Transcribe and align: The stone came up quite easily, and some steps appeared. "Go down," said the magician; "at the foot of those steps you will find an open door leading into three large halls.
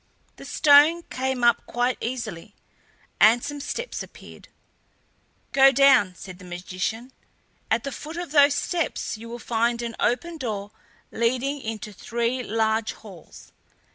The 0.37 0.45
stone 0.45 1.03
came 1.11 1.43
up 1.43 1.63
quite 1.67 1.99
easily, 2.01 2.55
and 3.19 3.43
some 3.43 3.59
steps 3.59 4.01
appeared. 4.01 4.47
"Go 5.51 5.71
down," 5.71 6.15
said 6.15 6.39
the 6.39 6.43
magician; 6.43 7.11
"at 7.69 7.83
the 7.83 7.91
foot 7.91 8.17
of 8.17 8.31
those 8.31 8.55
steps 8.55 9.15
you 9.15 9.29
will 9.29 9.37
find 9.37 9.83
an 9.83 9.95
open 9.99 10.39
door 10.39 10.71
leading 11.11 11.61
into 11.61 11.93
three 11.93 12.41
large 12.41 12.93
halls. 12.93 13.51